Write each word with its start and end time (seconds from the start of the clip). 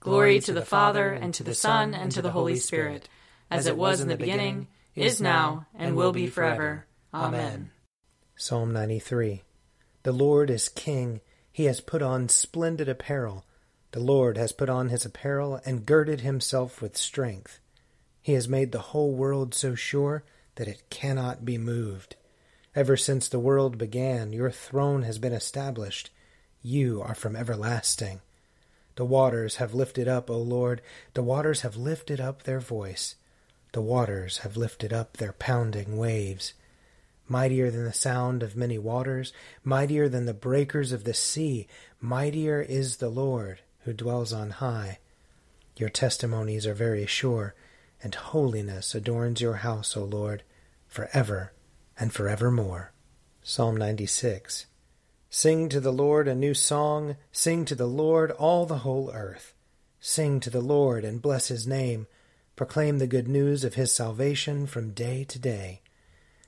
Glory 0.00 0.40
to 0.40 0.52
the 0.52 0.64
Father, 0.64 1.12
and 1.12 1.34
to 1.34 1.42
the 1.42 1.54
Son, 1.54 1.94
and 1.94 2.12
to 2.12 2.22
the 2.22 2.30
Holy 2.30 2.56
Spirit, 2.56 3.08
as 3.50 3.66
it 3.66 3.76
was 3.76 4.00
in 4.00 4.08
the 4.08 4.16
beginning, 4.16 4.68
is 4.94 5.20
now, 5.20 5.66
and 5.74 5.96
will 5.96 6.12
be 6.12 6.26
forever. 6.26 6.86
Amen. 7.12 7.70
Psalm 8.36 8.72
93 8.72 9.42
The 10.04 10.12
Lord 10.12 10.50
is 10.50 10.68
King. 10.68 11.20
He 11.50 11.64
has 11.64 11.80
put 11.80 12.02
on 12.02 12.28
splendid 12.28 12.88
apparel. 12.88 13.44
The 13.90 14.00
Lord 14.00 14.36
has 14.36 14.52
put 14.52 14.68
on 14.68 14.90
his 14.90 15.04
apparel 15.04 15.60
and 15.64 15.86
girded 15.86 16.20
himself 16.20 16.80
with 16.80 16.96
strength. 16.96 17.58
He 18.22 18.34
has 18.34 18.48
made 18.48 18.70
the 18.70 18.92
whole 18.92 19.12
world 19.14 19.54
so 19.54 19.74
sure 19.74 20.22
that 20.54 20.68
it 20.68 20.90
cannot 20.90 21.44
be 21.44 21.58
moved. 21.58 22.14
Ever 22.74 22.96
since 22.96 23.28
the 23.28 23.40
world 23.40 23.78
began, 23.78 24.32
your 24.32 24.50
throne 24.50 25.02
has 25.02 25.18
been 25.18 25.32
established. 25.32 26.10
You 26.62 27.02
are 27.02 27.14
from 27.14 27.34
everlasting. 27.34 28.20
The 28.98 29.04
waters 29.04 29.56
have 29.56 29.74
lifted 29.74 30.08
up, 30.08 30.28
O 30.28 30.38
Lord, 30.38 30.82
the 31.14 31.22
waters 31.22 31.60
have 31.60 31.76
lifted 31.76 32.20
up 32.20 32.42
their 32.42 32.58
voice. 32.58 33.14
The 33.70 33.80
waters 33.80 34.38
have 34.38 34.56
lifted 34.56 34.92
up 34.92 35.18
their 35.18 35.34
pounding 35.34 35.96
waves. 35.96 36.54
Mightier 37.28 37.70
than 37.70 37.84
the 37.84 37.92
sound 37.92 38.42
of 38.42 38.56
many 38.56 38.76
waters, 38.76 39.32
mightier 39.62 40.08
than 40.08 40.26
the 40.26 40.34
breakers 40.34 40.90
of 40.90 41.04
the 41.04 41.14
sea, 41.14 41.68
mightier 42.00 42.60
is 42.60 42.96
the 42.96 43.08
Lord 43.08 43.60
who 43.84 43.92
dwells 43.92 44.32
on 44.32 44.50
high. 44.50 44.98
Your 45.76 45.90
testimonies 45.90 46.66
are 46.66 46.74
very 46.74 47.06
sure, 47.06 47.54
and 48.02 48.12
holiness 48.16 48.96
adorns 48.96 49.40
your 49.40 49.58
house, 49.58 49.96
O 49.96 50.02
Lord, 50.02 50.42
for 50.88 51.08
ever 51.12 51.52
and 52.00 52.12
for 52.12 52.24
forevermore. 52.24 52.90
Psalm 53.44 53.76
96 53.76 54.66
Sing 55.30 55.68
to 55.68 55.78
the 55.78 55.92
Lord 55.92 56.26
a 56.26 56.34
new 56.34 56.54
song, 56.54 57.16
sing 57.30 57.66
to 57.66 57.74
the 57.74 57.86
Lord 57.86 58.30
all 58.30 58.64
the 58.64 58.78
whole 58.78 59.10
earth. 59.12 59.52
Sing 60.00 60.40
to 60.40 60.48
the 60.48 60.62
Lord 60.62 61.04
and 61.04 61.20
bless 61.20 61.48
his 61.48 61.66
name. 61.66 62.06
Proclaim 62.56 62.98
the 62.98 63.06
good 63.06 63.28
news 63.28 63.62
of 63.62 63.74
his 63.74 63.92
salvation 63.92 64.66
from 64.66 64.92
day 64.92 65.24
to 65.24 65.38
day. 65.38 65.82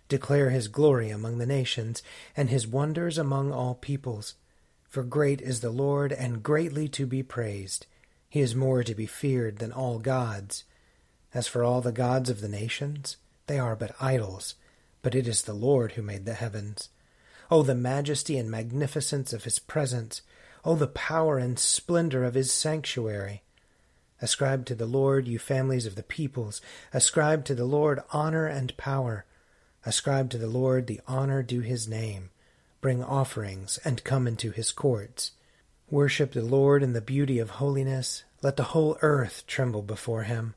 Declare 0.08 0.50
his 0.50 0.68
glory 0.68 1.10
among 1.10 1.36
the 1.38 1.46
nations, 1.46 2.02
and 2.34 2.48
his 2.48 2.66
wonders 2.66 3.19
among 3.19 3.52
all 3.52 3.74
peoples. 3.74 4.34
For 4.88 5.02
great 5.02 5.42
is 5.42 5.60
the 5.60 5.70
Lord, 5.70 6.10
and 6.10 6.42
greatly 6.42 6.88
to 6.88 7.06
be 7.06 7.22
praised. 7.22 7.86
He 8.30 8.40
is 8.40 8.54
more 8.54 8.82
to 8.82 8.94
be 8.94 9.06
feared 9.06 9.58
than 9.58 9.72
all 9.72 9.98
gods. 9.98 10.64
As 11.34 11.46
for 11.46 11.62
all 11.62 11.82
the 11.82 11.92
gods 11.92 12.30
of 12.30 12.40
the 12.40 12.48
nations, 12.48 13.19
they 13.46 13.58
are 13.58 13.76
but 13.76 13.94
idols, 14.00 14.54
but 15.02 15.14
it 15.14 15.28
is 15.28 15.42
the 15.42 15.52
Lord 15.52 15.92
who 15.92 16.02
made 16.02 16.24
the 16.24 16.34
heavens. 16.34 16.88
Oh, 17.50 17.62
the 17.62 17.75
majesty 17.75 18.38
and 18.38 18.50
magnificence 18.50 19.33
of 19.33 19.44
his 19.44 19.59
presence! 19.59 20.22
Oh, 20.65 20.77
the 20.77 20.87
power 20.87 21.38
and 21.38 21.59
splendor 21.59 22.25
of 22.25 22.34
his 22.34 22.53
sanctuary! 22.53 23.43
Ascribe 24.22 24.66
to 24.66 24.75
the 24.75 24.87
Lord, 24.87 25.27
you 25.27 25.38
families 25.38 25.87
of 25.87 25.94
the 25.94 26.03
peoples. 26.03 26.61
Ascribe 26.93 27.44
to 27.47 27.55
the 27.55 27.65
Lord 27.65 28.00
honor 28.12 28.47
and 28.47 28.77
power. 28.77 29.25
Ascribe 29.84 30.31
to 30.31 30.38
the 30.38 30.47
Lord 30.47 30.87
the 30.87 31.00
honor 31.09 31.43
due 31.43 31.61
his 31.61 31.88
name. 31.88 32.31
Bring 32.81 33.03
offerings 33.03 33.78
and 33.84 34.05
come 34.05 34.27
into 34.27 34.50
his 34.50 34.72
courts. 34.72 35.32
Worship 35.91 36.32
the 36.32 36.43
Lord 36.43 36.82
in 36.82 36.93
the 36.93 37.00
beauty 37.00 37.38
of 37.38 37.50
holiness. 37.50 38.25
Let 38.43 38.56
the 38.56 38.65
whole 38.65 38.99
earth 39.00 39.44
tremble 39.47 39.82
before 39.82 40.25
him. 40.25 40.55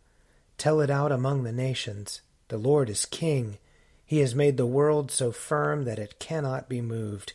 Tell 0.58 0.82
it 0.82 0.90
out 0.90 1.12
among 1.12 1.44
the 1.44 1.52
nations. 1.52 2.22
The 2.50 2.58
Lord 2.58 2.90
is 2.90 3.06
king. 3.06 3.58
He 4.06 4.20
has 4.20 4.36
made 4.36 4.58
the 4.58 4.66
world 4.66 5.12
so 5.12 5.32
firm 5.32 5.86
that 5.86 6.00
it 6.00 6.20
cannot 6.20 6.70
be 6.70 6.82
moved. 6.82 7.34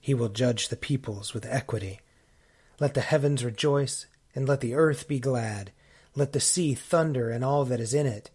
He 0.00 0.14
will 0.14 0.28
judge 0.28 0.68
the 0.68 0.76
peoples 0.76 1.34
with 1.34 1.46
equity. 1.46 2.00
Let 2.78 2.94
the 2.94 3.00
heavens 3.00 3.44
rejoice, 3.44 4.06
and 4.34 4.48
let 4.48 4.60
the 4.60 4.74
earth 4.74 5.08
be 5.08 5.18
glad. 5.18 5.72
Let 6.14 6.32
the 6.32 6.40
sea 6.40 6.74
thunder 6.74 7.30
and 7.30 7.44
all 7.44 7.64
that 7.66 7.80
is 7.80 7.94
in 7.94 8.06
it. 8.06 8.30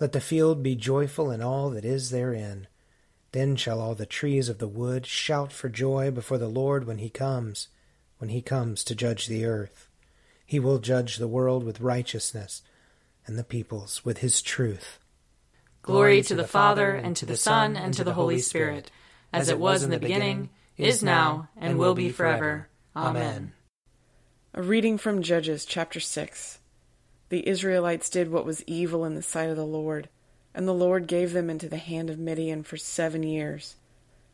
Let 0.00 0.12
the 0.12 0.20
field 0.20 0.62
be 0.62 0.74
joyful 0.74 1.30
and 1.30 1.42
all 1.42 1.70
that 1.70 1.84
is 1.84 2.10
therein. 2.10 2.66
Then 3.32 3.56
shall 3.56 3.80
all 3.80 3.94
the 3.94 4.06
trees 4.06 4.48
of 4.48 4.58
the 4.58 4.68
wood 4.68 5.06
shout 5.06 5.52
for 5.52 5.68
joy 5.68 6.10
before 6.10 6.38
the 6.38 6.48
Lord 6.48 6.86
when 6.86 6.98
he 6.98 7.08
comes, 7.08 7.68
when 8.18 8.30
he 8.30 8.42
comes 8.42 8.84
to 8.84 8.94
judge 8.94 9.26
the 9.26 9.44
earth. 9.46 9.88
He 10.44 10.60
will 10.60 10.78
judge 10.78 11.16
the 11.16 11.28
world 11.28 11.64
with 11.64 11.80
righteousness, 11.80 12.62
and 13.26 13.38
the 13.38 13.44
peoples 13.44 14.04
with 14.04 14.18
his 14.18 14.42
truth. 14.42 14.98
Glory 15.82 16.22
to 16.22 16.36
the 16.36 16.46
Father, 16.46 16.92
and 16.92 17.16
to 17.16 17.26
the 17.26 17.36
Son, 17.36 17.76
and 17.76 17.92
to 17.94 18.04
the 18.04 18.14
Holy 18.14 18.38
Spirit, 18.38 18.88
as 19.32 19.48
it 19.48 19.58
was 19.58 19.82
in 19.82 19.90
the 19.90 19.98
beginning, 19.98 20.48
is 20.76 21.02
now, 21.02 21.48
and 21.56 21.76
will 21.76 21.94
be 21.94 22.08
forever. 22.08 22.68
Amen. 22.94 23.52
A 24.54 24.62
reading 24.62 24.96
from 24.96 25.22
Judges 25.22 25.64
chapter 25.64 25.98
6. 25.98 26.60
The 27.30 27.48
Israelites 27.48 28.08
did 28.08 28.30
what 28.30 28.46
was 28.46 28.62
evil 28.68 29.04
in 29.04 29.16
the 29.16 29.22
sight 29.22 29.50
of 29.50 29.56
the 29.56 29.66
Lord, 29.66 30.08
and 30.54 30.68
the 30.68 30.72
Lord 30.72 31.08
gave 31.08 31.32
them 31.32 31.50
into 31.50 31.68
the 31.68 31.78
hand 31.78 32.10
of 32.10 32.18
Midian 32.18 32.62
for 32.62 32.76
seven 32.76 33.24
years. 33.24 33.74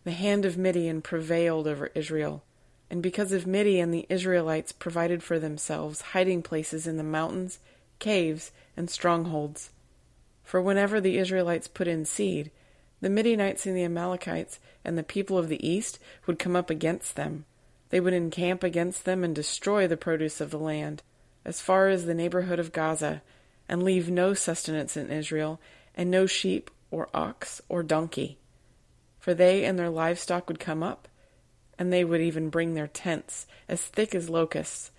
The 0.04 0.10
hand 0.10 0.44
of 0.44 0.58
Midian 0.58 1.00
prevailed 1.00 1.66
over 1.66 1.91
Israel, 1.94 2.42
and 2.91 3.03
because 3.03 3.32
of 3.32 3.47
Midian, 3.47 3.91
the 3.91 4.04
Israelites 4.10 4.72
provided 4.72 5.22
for 5.22 5.38
themselves 5.38 6.03
hiding 6.12 6.42
places 6.42 6.87
in 6.87 6.98
the 6.98 7.03
mountains, 7.03 7.58
caves, 8.00 8.53
and 8.76 8.91
strongholds. 8.91 9.70
For 10.48 10.62
whenever 10.62 10.98
the 10.98 11.19
Israelites 11.19 11.69
put 11.69 11.86
in 11.86 12.06
seed, 12.06 12.50
the 13.03 13.10
Midianites 13.10 13.66
and 13.66 13.76
the 13.76 13.84
Amalekites 13.84 14.60
and 14.82 14.97
the 14.97 15.03
people 15.03 15.36
of 15.36 15.50
the 15.50 15.69
east 15.69 15.98
would 16.26 16.38
come 16.38 16.56
up 16.56 16.70
against 16.70 17.16
them. 17.16 17.44
They 17.91 18.00
would 18.00 18.14
encamp 18.14 18.62
against 18.62 19.04
them 19.04 19.25
and 19.25 19.34
destroy 19.34 19.87
the 19.87 19.98
produce 19.98 20.41
of 20.41 20.50
the 20.50 20.58
land, 20.58 21.03
as 21.44 21.60
far 21.60 21.88
as 21.88 22.06
the 22.06 22.14
neighborhood 22.14 22.58
of 22.58 22.72
Gaza, 22.72 23.20
and 23.69 23.82
leave 23.82 24.10
no 24.10 24.32
sustenance 24.32 24.97
in 24.97 25.10
Israel, 25.10 25.60
and 25.94 26.10
no 26.10 26.25
sheep 26.25 26.70
or 26.91 27.10
ox 27.12 27.60
or 27.69 27.82
donkey. 27.82 28.38
For 29.19 29.34
they 29.34 29.66
and 29.66 29.78
their 29.78 29.91
livestock 29.91 30.48
would 30.48 30.58
come 30.58 30.82
up, 30.82 31.08
and 31.78 31.92
they 31.92 32.04
would 32.04 32.22
even 32.22 32.48
bring 32.48 32.72
their 32.72 32.88
tents, 32.88 33.47
as 33.69 33.82
thick 33.82 34.14
as 34.14 34.31
locusts. 34.31 34.92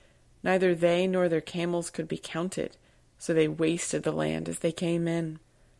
Neither 0.43 0.75
they 0.75 1.07
nor 1.07 1.27
their 1.27 1.41
camels 1.41 1.89
could 1.89 2.07
be 2.07 2.19
counted 2.19 2.77
so 3.19 3.33
they 3.33 3.49
wasted 3.49 4.03
the 4.03 4.13
land 4.13 4.49
as 4.49 4.59
they 4.59 4.71
came 4.71 5.07
in. 5.07 5.39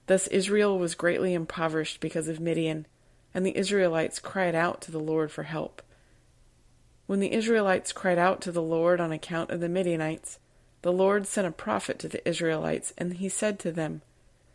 Thus 0.09 0.25
Israel 0.29 0.79
was 0.79 0.95
greatly 0.95 1.35
impoverished 1.35 1.99
because 1.99 2.27
of 2.27 2.39
Midian, 2.39 2.87
and 3.31 3.45
the 3.45 3.55
Israelites 3.55 4.17
cried 4.17 4.55
out 4.55 4.81
to 4.81 4.91
the 4.91 4.99
Lord 4.99 5.31
for 5.31 5.43
help. 5.43 5.83
When 7.05 7.19
the 7.19 7.31
Israelites 7.31 7.93
cried 7.93 8.17
out 8.17 8.41
to 8.41 8.51
the 8.51 8.59
Lord 8.59 8.99
on 8.99 9.11
account 9.11 9.51
of 9.51 9.59
the 9.59 9.69
Midianites, 9.69 10.39
the 10.81 10.91
Lord 10.91 11.27
sent 11.27 11.45
a 11.45 11.51
prophet 11.51 11.99
to 11.99 12.07
the 12.07 12.27
Israelites, 12.27 12.91
and 12.97 13.13
he 13.13 13.29
said 13.29 13.59
to 13.59 13.71
them, 13.71 14.01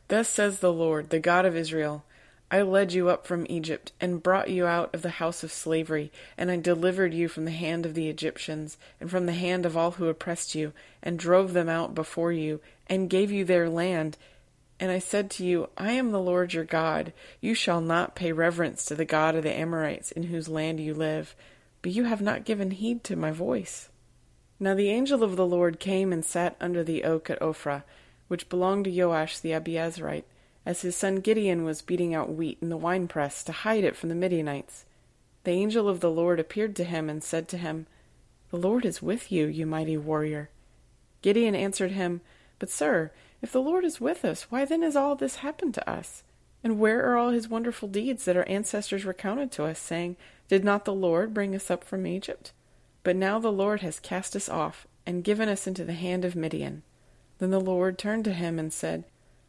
Thus 0.08 0.28
says 0.28 0.58
the 0.58 0.72
Lord, 0.72 1.10
the 1.10 1.20
God 1.20 1.44
of 1.46 1.56
Israel, 1.56 2.04
I 2.50 2.62
led 2.62 2.92
you 2.92 3.08
up 3.08 3.24
from 3.24 3.46
Egypt, 3.48 3.92
and 4.00 4.24
brought 4.24 4.50
you 4.50 4.66
out 4.66 4.92
of 4.92 5.02
the 5.02 5.22
house 5.22 5.44
of 5.44 5.52
slavery, 5.52 6.10
and 6.36 6.50
I 6.50 6.56
delivered 6.56 7.14
you 7.14 7.28
from 7.28 7.44
the 7.44 7.52
hand 7.52 7.86
of 7.86 7.94
the 7.94 8.08
Egyptians, 8.08 8.76
and 9.00 9.08
from 9.08 9.26
the 9.26 9.32
hand 9.32 9.64
of 9.64 9.76
all 9.76 9.92
who 9.92 10.08
oppressed 10.08 10.56
you, 10.56 10.72
and 11.00 11.16
drove 11.16 11.52
them 11.52 11.68
out 11.68 11.94
before 11.94 12.32
you, 12.32 12.60
and 12.88 13.08
gave 13.08 13.30
you 13.30 13.44
their 13.44 13.70
land. 13.70 14.18
And 14.84 14.92
I 14.92 14.98
said 14.98 15.30
to 15.30 15.46
you, 15.46 15.70
I 15.78 15.92
am 15.92 16.10
the 16.10 16.20
Lord 16.20 16.52
your 16.52 16.64
God. 16.64 17.14
You 17.40 17.54
shall 17.54 17.80
not 17.80 18.14
pay 18.14 18.32
reverence 18.32 18.84
to 18.84 18.94
the 18.94 19.06
God 19.06 19.34
of 19.34 19.42
the 19.42 19.50
Amorites 19.50 20.12
in 20.12 20.24
whose 20.24 20.46
land 20.46 20.78
you 20.78 20.92
live, 20.92 21.34
but 21.80 21.92
you 21.92 22.04
have 22.04 22.20
not 22.20 22.44
given 22.44 22.70
heed 22.70 23.02
to 23.04 23.16
my 23.16 23.30
voice. 23.30 23.88
Now 24.60 24.74
the 24.74 24.90
angel 24.90 25.22
of 25.22 25.36
the 25.36 25.46
Lord 25.46 25.80
came 25.80 26.12
and 26.12 26.22
sat 26.22 26.54
under 26.60 26.84
the 26.84 27.02
oak 27.02 27.30
at 27.30 27.40
Ophrah, 27.40 27.84
which 28.28 28.50
belonged 28.50 28.84
to 28.84 28.90
Joash 28.90 29.38
the 29.38 29.52
Abiezrite, 29.52 30.26
as 30.66 30.82
his 30.82 30.94
son 30.94 31.20
Gideon 31.20 31.64
was 31.64 31.80
beating 31.80 32.14
out 32.14 32.34
wheat 32.34 32.58
in 32.60 32.68
the 32.68 32.76
winepress 32.76 33.42
to 33.44 33.52
hide 33.52 33.84
it 33.84 33.96
from 33.96 34.10
the 34.10 34.14
Midianites. 34.14 34.84
The 35.44 35.52
angel 35.52 35.88
of 35.88 36.00
the 36.00 36.10
Lord 36.10 36.38
appeared 36.38 36.76
to 36.76 36.84
him 36.84 37.08
and 37.08 37.24
said 37.24 37.48
to 37.48 37.56
him, 37.56 37.86
The 38.50 38.58
Lord 38.58 38.84
is 38.84 39.00
with 39.00 39.32
you, 39.32 39.46
you 39.46 39.64
mighty 39.64 39.96
warrior. 39.96 40.50
Gideon 41.22 41.54
answered 41.54 41.92
him, 41.92 42.20
But, 42.58 42.68
sir, 42.68 43.12
if 43.44 43.52
the 43.52 43.60
Lord 43.60 43.84
is 43.84 44.00
with 44.00 44.24
us, 44.24 44.46
why 44.48 44.64
then 44.64 44.80
has 44.80 44.96
all 44.96 45.14
this 45.16 45.36
happened 45.36 45.74
to 45.74 45.90
us? 45.90 46.22
And 46.62 46.80
where 46.80 47.04
are 47.04 47.18
all 47.18 47.28
his 47.28 47.46
wonderful 47.46 47.88
deeds 47.88 48.24
that 48.24 48.38
our 48.38 48.48
ancestors 48.48 49.04
recounted 49.04 49.52
to 49.52 49.64
us, 49.64 49.78
saying, 49.78 50.16
Did 50.48 50.64
not 50.64 50.86
the 50.86 50.94
Lord 50.94 51.34
bring 51.34 51.54
us 51.54 51.70
up 51.70 51.84
from 51.84 52.06
Egypt? 52.06 52.52
But 53.02 53.16
now 53.16 53.38
the 53.38 53.52
Lord 53.52 53.82
has 53.82 54.00
cast 54.00 54.34
us 54.34 54.48
off, 54.48 54.86
and 55.04 55.22
given 55.22 55.50
us 55.50 55.66
into 55.66 55.84
the 55.84 55.92
hand 55.92 56.24
of 56.24 56.34
Midian. 56.34 56.84
Then 57.36 57.50
the 57.50 57.60
Lord 57.60 57.98
turned 57.98 58.24
to 58.24 58.32
him 58.32 58.58
and 58.58 58.72
said, 58.72 59.04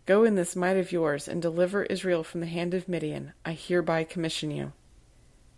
Go 0.06 0.26
in 0.26 0.36
this 0.36 0.58
might 0.58 0.76
of 0.76 0.92
yours, 0.92 1.26
and 1.26 1.42
deliver 1.42 1.84
Israel 1.84 2.26
from 2.26 2.42
the 2.42 2.48
hand 2.48 2.74
of 2.74 2.90
Midian. 2.90 3.32
I 3.46 3.54
hereby 3.54 4.04
commission 4.04 4.52
you. 4.52 4.74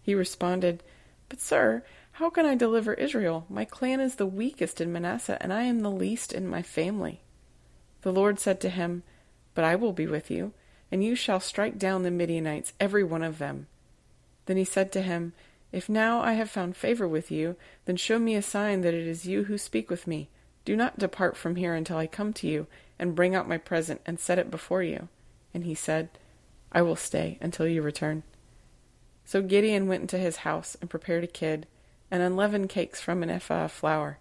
He 0.04 0.14
responded, 0.14 0.84
But, 1.28 1.42
sir, 1.42 1.82
how 2.12 2.30
can 2.30 2.46
I 2.46 2.54
deliver 2.54 2.94
Israel? 2.94 3.48
My 3.50 3.66
clan 3.66 4.00
is 4.00 4.18
the 4.18 4.28
weakest 4.28 4.80
in 4.80 4.94
Manasseh, 4.94 5.40
and 5.42 5.52
I 5.52 5.64
am 5.64 5.80
the 5.80 5.90
least 5.90 6.32
in 6.32 6.48
my 6.48 6.62
family. 6.62 7.22
The 8.08 8.14
Lord 8.14 8.40
said 8.40 8.62
to 8.62 8.70
him, 8.70 9.04
But 9.54 9.66
I 9.66 9.76
will 9.76 9.92
be 9.92 10.08
with 10.08 10.32
you, 10.32 10.54
and 10.90 11.04
you 11.04 11.14
shall 11.14 11.42
strike 11.42 11.78
down 11.78 12.04
the 12.04 12.10
Midianites, 12.10 12.72
every 12.80 13.04
one 13.04 13.22
of 13.22 13.38
them. 13.38 13.68
Then 14.46 14.56
he 14.56 14.64
said 14.64 14.94
to 14.94 15.02
him, 15.02 15.34
if 15.74 15.90
now 15.90 16.22
I 16.22 16.32
have 16.32 16.50
found 16.50 16.78
favor 16.78 17.06
with 17.06 17.32
you, 17.32 17.58
then 17.84 17.98
show 17.98 18.18
me 18.18 18.36
a 18.36 18.42
sign 18.42 18.80
that 18.80 18.94
it 18.94 19.06
is 19.06 19.28
you 19.28 19.44
who 19.44 19.58
speak 19.58 19.90
with 19.90 20.08
me. 20.08 20.30
Do 20.64 20.78
not 20.78 20.98
depart 20.98 21.36
from 21.36 21.58
here 21.58 21.76
until 21.76 21.98
I 21.98 22.08
come 22.08 22.32
to 22.36 22.48
you, 22.48 22.68
and 22.98 23.14
bring 23.14 23.36
out 23.36 23.50
my 23.50 23.58
present, 23.58 24.00
and 24.06 24.22
set 24.22 24.40
it 24.40 24.50
before 24.50 24.84
you. 24.84 25.10
And 25.54 25.66
he 25.66 25.76
said, 25.76 26.08
I 26.72 26.84
will 26.84 26.96
stay 26.96 27.38
until 27.42 27.68
you 27.68 27.82
return. 27.82 28.24
So 29.26 29.42
Gideon 29.42 29.86
went 29.86 30.04
into 30.04 30.18
his 30.18 30.38
house, 30.38 30.78
and 30.80 30.90
prepared 30.90 31.26
a 31.26 31.28
kid, 31.28 31.68
and 32.10 32.24
unleavened 32.24 32.70
cakes 32.70 33.02
from 33.02 33.22
an 33.22 33.30
ephah 33.30 33.66
of 33.66 33.74
flour. 33.74 34.20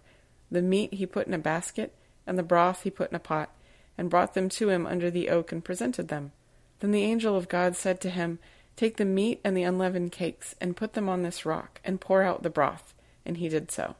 The 0.51 0.61
meat 0.61 0.95
he 0.95 1.05
put 1.05 1.25
in 1.25 1.33
a 1.33 1.37
basket, 1.39 1.93
and 2.25 2.37
the 2.37 2.43
broth 2.43 2.83
he 2.83 2.89
put 2.89 3.11
in 3.11 3.15
a 3.15 3.19
pot, 3.19 3.49
and 3.97 4.09
brought 4.09 4.33
them 4.33 4.49
to 4.49 4.69
him 4.69 4.85
under 4.85 5.09
the 5.09 5.29
oak, 5.29 5.51
and 5.51 5.63
presented 5.63 6.07
them. 6.07 6.31
Then 6.79 6.91
the 6.91 7.03
angel 7.03 7.35
of 7.35 7.49
God 7.49 7.75
said 7.75 7.99
to 8.01 8.09
him, 8.09 8.39
Take 8.75 8.97
the 8.97 9.05
meat 9.05 9.41
and 9.43 9.57
the 9.57 9.63
unleavened 9.63 10.11
cakes, 10.11 10.55
and 10.61 10.77
put 10.77 10.93
them 10.93 11.09
on 11.09 11.23
this 11.23 11.45
rock, 11.45 11.81
and 11.83 11.99
pour 11.99 12.21
out 12.21 12.43
the 12.43 12.49
broth. 12.49 12.93
And 13.25 13.37
he 13.37 13.49
did 13.49 13.71
so. 13.71 13.95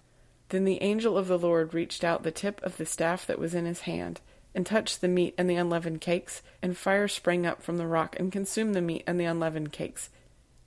Then 0.49 0.65
the 0.65 0.81
angel 0.81 1.17
of 1.17 1.27
the 1.27 1.39
Lord 1.39 1.73
reached 1.73 2.03
out 2.03 2.23
the 2.23 2.31
tip 2.31 2.61
of 2.63 2.77
the 2.77 2.85
staff 2.85 3.25
that 3.25 3.39
was 3.39 3.55
in 3.55 3.65
his 3.65 3.81
hand, 3.81 4.21
and 4.53 4.65
touched 4.65 5.01
the 5.01 5.07
meat 5.07 5.33
and 5.37 5.49
the 5.49 5.55
unleavened 5.55 6.01
cakes, 6.01 6.41
and 6.61 6.77
fire 6.77 7.07
sprang 7.07 7.45
up 7.45 7.61
from 7.61 7.77
the 7.77 7.87
rock, 7.87 8.15
and 8.19 8.31
consumed 8.31 8.75
the 8.75 8.81
meat 8.81 9.03
and 9.07 9.19
the 9.19 9.25
unleavened 9.25 9.71
cakes. 9.71 10.09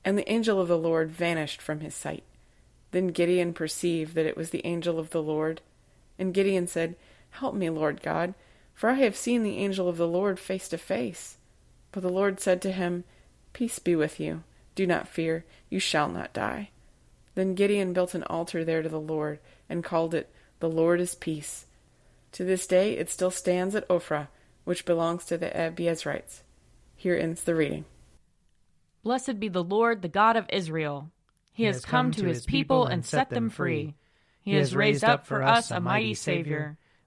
And 0.04 0.18
the 0.18 0.30
angel 0.30 0.60
of 0.60 0.68
the 0.68 0.78
Lord 0.78 1.10
vanished 1.10 1.62
from 1.62 1.80
his 1.80 1.94
sight. 1.94 2.24
Then 2.90 3.08
Gideon 3.08 3.52
perceived 3.52 4.14
that 4.14 4.26
it 4.26 4.36
was 4.36 4.50
the 4.50 4.66
angel 4.66 4.98
of 4.98 5.10
the 5.10 5.22
Lord. 5.22 5.60
And 6.18 6.34
Gideon 6.34 6.66
said, 6.66 6.96
Help 7.30 7.54
me, 7.54 7.70
Lord 7.70 8.02
God, 8.02 8.34
for 8.80 8.88
I 8.88 8.94
have 8.94 9.14
seen 9.14 9.42
the 9.42 9.58
angel 9.58 9.90
of 9.90 9.98
the 9.98 10.08
Lord 10.08 10.40
face 10.40 10.66
to 10.70 10.78
face. 10.78 11.36
But 11.92 12.02
the 12.02 12.08
Lord 12.08 12.40
said 12.40 12.62
to 12.62 12.72
him, 12.72 13.04
Peace 13.52 13.78
be 13.78 13.94
with 13.94 14.18
you. 14.18 14.42
Do 14.74 14.86
not 14.86 15.06
fear. 15.06 15.44
You 15.68 15.78
shall 15.78 16.08
not 16.08 16.32
die. 16.32 16.70
Then 17.34 17.54
Gideon 17.54 17.92
built 17.92 18.14
an 18.14 18.22
altar 18.22 18.64
there 18.64 18.80
to 18.80 18.88
the 18.88 18.98
Lord, 18.98 19.38
and 19.68 19.84
called 19.84 20.14
it, 20.14 20.32
The 20.60 20.70
Lord 20.70 20.98
is 20.98 21.14
Peace. 21.14 21.66
To 22.32 22.42
this 22.42 22.66
day 22.66 22.96
it 22.96 23.10
still 23.10 23.30
stands 23.30 23.74
at 23.74 23.86
Ophrah, 23.88 24.28
which 24.64 24.86
belongs 24.86 25.26
to 25.26 25.36
the 25.36 25.50
Abiezrites. 25.50 26.40
Here 26.96 27.18
ends 27.18 27.42
the 27.42 27.54
reading. 27.54 27.84
Blessed 29.02 29.38
be 29.38 29.48
the 29.48 29.62
Lord, 29.62 30.00
the 30.00 30.08
God 30.08 30.38
of 30.38 30.46
Israel. 30.48 31.10
He, 31.52 31.64
he 31.64 31.66
has 31.66 31.84
come, 31.84 32.12
come 32.12 32.12
to 32.12 32.24
his 32.24 32.46
people 32.46 32.86
and 32.86 33.04
set 33.04 33.28
them 33.28 33.50
free. 33.50 33.94
He 34.40 34.54
has 34.54 34.74
raised 34.74 35.04
up 35.04 35.26
for 35.26 35.42
us 35.42 35.70
a 35.70 35.80
mighty 35.80 36.14
Savior, 36.14 36.78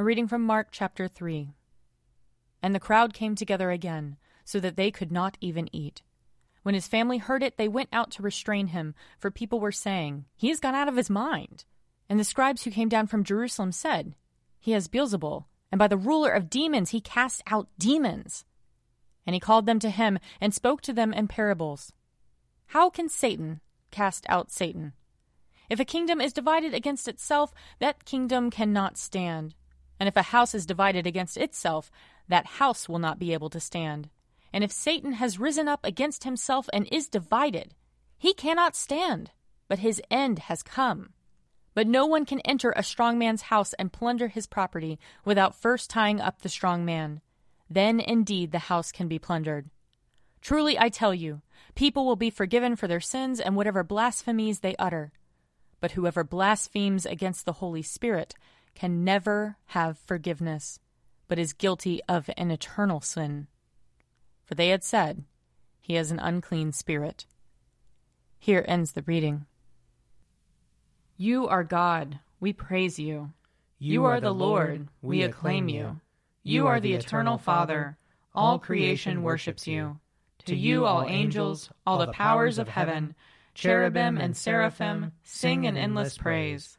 A 0.00 0.02
reading 0.02 0.28
from 0.28 0.46
Mark 0.46 0.68
chapter 0.70 1.08
3. 1.08 1.52
And 2.62 2.74
the 2.74 2.80
crowd 2.80 3.12
came 3.12 3.34
together 3.34 3.70
again, 3.70 4.16
so 4.46 4.58
that 4.58 4.74
they 4.74 4.90
could 4.90 5.12
not 5.12 5.36
even 5.42 5.68
eat. 5.76 6.00
When 6.62 6.74
his 6.74 6.88
family 6.88 7.18
heard 7.18 7.42
it, 7.42 7.58
they 7.58 7.68
went 7.68 7.90
out 7.92 8.10
to 8.12 8.22
restrain 8.22 8.68
him, 8.68 8.94
for 9.18 9.30
people 9.30 9.60
were 9.60 9.70
saying, 9.70 10.24
He 10.38 10.48
has 10.48 10.58
gone 10.58 10.74
out 10.74 10.88
of 10.88 10.96
his 10.96 11.10
mind. 11.10 11.66
And 12.08 12.18
the 12.18 12.24
scribes 12.24 12.62
who 12.62 12.70
came 12.70 12.88
down 12.88 13.08
from 13.08 13.24
Jerusalem 13.24 13.72
said, 13.72 14.14
He 14.58 14.72
has 14.72 14.88
Beelzebul, 14.88 15.44
and 15.70 15.78
by 15.78 15.86
the 15.86 15.98
ruler 15.98 16.30
of 16.30 16.48
demons 16.48 16.92
he 16.92 17.02
casts 17.02 17.42
out 17.48 17.68
demons. 17.78 18.46
And 19.26 19.34
he 19.34 19.38
called 19.38 19.66
them 19.66 19.80
to 19.80 19.90
him 19.90 20.18
and 20.40 20.54
spoke 20.54 20.80
to 20.80 20.94
them 20.94 21.12
in 21.12 21.28
parables. 21.28 21.92
How 22.68 22.88
can 22.88 23.10
Satan 23.10 23.60
cast 23.90 24.24
out 24.30 24.50
Satan? 24.50 24.94
If 25.68 25.78
a 25.78 25.84
kingdom 25.84 26.22
is 26.22 26.32
divided 26.32 26.72
against 26.72 27.06
itself, 27.06 27.52
that 27.80 28.06
kingdom 28.06 28.50
cannot 28.50 28.96
stand. 28.96 29.54
And 30.00 30.08
if 30.08 30.16
a 30.16 30.22
house 30.22 30.54
is 30.54 30.66
divided 30.66 31.06
against 31.06 31.36
itself, 31.36 31.92
that 32.26 32.46
house 32.46 32.88
will 32.88 32.98
not 32.98 33.18
be 33.18 33.34
able 33.34 33.50
to 33.50 33.60
stand. 33.60 34.08
And 34.52 34.64
if 34.64 34.72
Satan 34.72 35.12
has 35.12 35.38
risen 35.38 35.68
up 35.68 35.84
against 35.84 36.24
himself 36.24 36.68
and 36.72 36.88
is 36.90 37.08
divided, 37.08 37.74
he 38.18 38.34
cannot 38.34 38.74
stand, 38.74 39.30
but 39.68 39.78
his 39.80 40.02
end 40.10 40.40
has 40.40 40.62
come. 40.62 41.10
But 41.74 41.86
no 41.86 42.06
one 42.06 42.24
can 42.24 42.40
enter 42.40 42.72
a 42.74 42.82
strong 42.82 43.18
man's 43.18 43.42
house 43.42 43.74
and 43.74 43.92
plunder 43.92 44.28
his 44.28 44.46
property 44.46 44.98
without 45.24 45.54
first 45.54 45.88
tying 45.88 46.20
up 46.20 46.42
the 46.42 46.48
strong 46.48 46.84
man. 46.84 47.20
Then 47.68 48.00
indeed 48.00 48.50
the 48.50 48.58
house 48.58 48.90
can 48.90 49.06
be 49.06 49.18
plundered. 49.18 49.70
Truly 50.40 50.78
I 50.78 50.88
tell 50.88 51.14
you, 51.14 51.42
people 51.74 52.06
will 52.06 52.16
be 52.16 52.30
forgiven 52.30 52.74
for 52.74 52.88
their 52.88 53.00
sins 53.00 53.38
and 53.38 53.54
whatever 53.54 53.84
blasphemies 53.84 54.60
they 54.60 54.74
utter. 54.78 55.12
But 55.80 55.92
whoever 55.92 56.24
blasphemes 56.24 57.06
against 57.06 57.44
the 57.44 57.54
Holy 57.54 57.82
Spirit 57.82 58.34
can 58.80 59.04
never 59.04 59.58
have 59.66 59.98
forgiveness 59.98 60.80
but 61.28 61.38
is 61.38 61.52
guilty 61.52 62.00
of 62.08 62.30
an 62.38 62.50
eternal 62.50 62.98
sin. 62.98 63.46
For 64.46 64.54
they 64.54 64.70
had 64.70 64.82
said, 64.82 65.24
He 65.82 65.96
has 65.96 66.10
an 66.10 66.18
unclean 66.18 66.72
spirit. 66.72 67.26
Here 68.38 68.64
ends 68.66 68.92
the 68.92 69.02
reading. 69.02 69.44
You 71.18 71.46
are 71.46 71.62
God, 71.62 72.20
we 72.40 72.54
praise 72.54 72.98
you. 72.98 73.34
You, 73.78 74.06
are, 74.06 74.18
the 74.18 74.32
Lord, 74.32 74.88
we 75.02 75.24
acclaim 75.24 75.68
you. 75.68 76.00
You 76.42 76.66
are 76.66 76.80
the 76.80 76.94
eternal 76.94 77.36
Father, 77.36 77.98
all 78.34 78.58
creation 78.58 79.22
worships 79.22 79.66
you. 79.66 80.00
To 80.46 80.56
you, 80.56 80.86
all 80.86 81.04
angels, 81.06 81.68
all 81.86 81.98
the 81.98 82.12
powers 82.12 82.56
of 82.58 82.68
heaven, 82.68 83.14
cherubim 83.52 84.16
and 84.16 84.34
seraphim, 84.34 85.12
sing 85.22 85.66
an 85.66 85.76
endless 85.76 86.16
praise. 86.16 86.78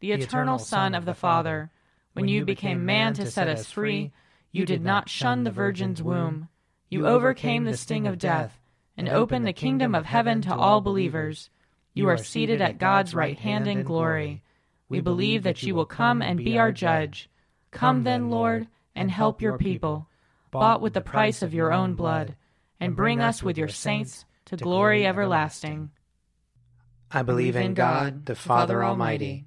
the 0.00 0.12
eternal 0.12 0.58
Son 0.58 0.94
of 0.94 1.04
the 1.04 1.14
Father. 1.14 1.70
When 2.12 2.28
you 2.28 2.44
became 2.44 2.84
man 2.84 3.14
to 3.14 3.30
set 3.30 3.48
us 3.48 3.70
free, 3.70 4.12
you 4.52 4.64
did 4.64 4.82
not 4.82 5.08
shun 5.08 5.44
the 5.44 5.50
Virgin's 5.50 6.02
womb. 6.02 6.48
You 6.88 7.06
overcame 7.06 7.64
the 7.64 7.76
sting 7.76 8.06
of 8.06 8.18
death 8.18 8.58
and 8.96 9.08
opened 9.08 9.46
the 9.46 9.52
kingdom 9.52 9.94
of 9.94 10.06
heaven 10.06 10.42
to 10.42 10.54
all 10.54 10.80
believers. 10.80 11.50
You 11.94 12.08
are 12.08 12.16
seated 12.16 12.60
at 12.60 12.78
God's 12.78 13.14
right 13.14 13.38
hand 13.38 13.68
in 13.68 13.82
glory. 13.82 14.42
We 14.88 15.00
believe 15.00 15.42
that 15.42 15.62
you 15.62 15.74
will 15.74 15.86
come 15.86 16.22
and 16.22 16.38
be 16.38 16.58
our 16.58 16.72
judge. 16.72 17.28
Come 17.70 18.04
then, 18.04 18.30
Lord, 18.30 18.68
and 18.94 19.10
help 19.10 19.42
your 19.42 19.58
people, 19.58 20.08
bought 20.50 20.80
with 20.80 20.94
the 20.94 21.00
price 21.00 21.42
of 21.42 21.52
your 21.52 21.72
own 21.72 21.94
blood, 21.94 22.36
and 22.80 22.96
bring 22.96 23.20
us 23.20 23.42
with 23.42 23.58
your 23.58 23.68
saints 23.68 24.24
to 24.46 24.56
glory 24.56 25.06
everlasting. 25.06 25.90
I 27.10 27.22
believe 27.22 27.56
in 27.56 27.74
God, 27.74 28.26
the 28.26 28.34
Father 28.34 28.84
Almighty, 28.84 29.46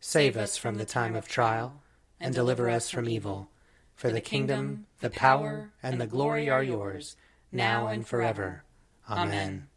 Save 0.00 0.36
us 0.36 0.56
from 0.56 0.76
the 0.76 0.84
time 0.84 1.14
of 1.14 1.28
trial, 1.28 1.82
and 2.20 2.34
deliver 2.34 2.68
us 2.68 2.90
from 2.90 3.08
evil. 3.08 3.50
For 3.94 4.10
the 4.10 4.20
kingdom, 4.20 4.86
the 5.00 5.10
power, 5.10 5.72
and 5.82 6.00
the 6.00 6.06
glory 6.06 6.50
are 6.50 6.62
yours, 6.62 7.16
now 7.50 7.86
and 7.86 8.06
forever. 8.06 8.64
Amen. 9.08 9.68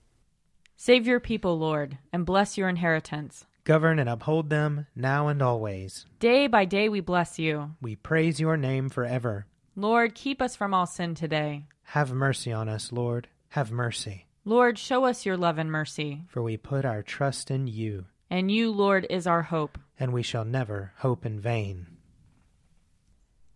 Save 0.76 1.08
your 1.08 1.20
people, 1.20 1.58
Lord, 1.58 1.98
and 2.12 2.26
bless 2.26 2.58
your 2.58 2.70
inheritance. 2.70 3.46
Govern 3.64 4.00
and 4.00 4.10
uphold 4.10 4.50
them 4.50 4.88
now 4.96 5.28
and 5.28 5.42
always. 5.42 6.06
Day 6.20 6.48
by 6.48 6.66
day 6.66 6.90
we 6.90 7.02
bless 7.02 7.38
you. 7.38 7.76
We 7.82 7.96
praise 7.96 8.40
your 8.40 8.58
name 8.58 8.90
forever. 8.90 9.46
Lord, 9.76 10.16
keep 10.16 10.42
us 10.42 10.56
from 10.56 10.74
all 10.74 10.86
sin 10.86 11.16
today. 11.16 11.66
Have 11.84 12.12
mercy 12.12 12.52
on 12.52 12.68
us, 12.68 12.92
Lord. 12.92 13.28
Have 13.50 13.72
mercy. 13.72 14.26
Lord, 14.46 14.78
show 14.78 15.06
us 15.06 15.26
your 15.26 15.38
love 15.38 15.58
and 15.58 15.72
mercy. 15.72 16.24
For 16.28 16.42
we 16.42 16.58
put 16.58 16.86
our 16.86 17.04
trust 17.04 17.52
in 17.52 17.68
you. 17.68 18.06
And 18.30 18.52
you, 18.52 18.72
Lord, 18.72 19.08
is 19.10 19.26
our 19.26 19.44
hope. 19.44 19.78
And 20.00 20.14
we 20.14 20.24
shall 20.24 20.46
never 20.46 20.94
hope 20.98 21.26
in 21.26 21.40
vain. 21.40 21.88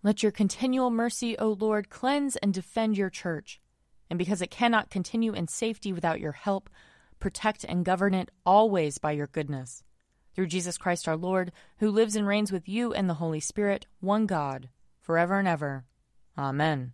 Let 0.01 0.23
your 0.23 0.31
continual 0.31 0.89
mercy, 0.89 1.37
O 1.37 1.49
Lord, 1.49 1.89
cleanse 1.89 2.35
and 2.37 2.53
defend 2.53 2.97
your 2.97 3.09
church. 3.09 3.61
And 4.09 4.19
because 4.19 4.41
it 4.41 4.51
cannot 4.51 4.89
continue 4.89 5.33
in 5.33 5.47
safety 5.47 5.93
without 5.93 6.19
your 6.19 6.33
help, 6.33 6.69
protect 7.19 7.63
and 7.63 7.85
govern 7.85 8.13
it 8.13 8.29
always 8.45 8.97
by 8.97 9.13
your 9.13 9.27
goodness. 9.27 9.83
Through 10.35 10.47
Jesus 10.47 10.77
Christ 10.77 11.07
our 11.07 11.15
Lord, 11.15 11.51
who 11.77 11.89
lives 11.89 12.15
and 12.15 12.27
reigns 12.27 12.51
with 12.51 12.67
you 12.67 12.93
and 12.93 13.09
the 13.09 13.15
Holy 13.15 13.39
Spirit, 13.39 13.85
one 14.01 14.25
God, 14.25 14.69
forever 14.99 15.39
and 15.39 15.47
ever. 15.47 15.85
Amen. 16.37 16.93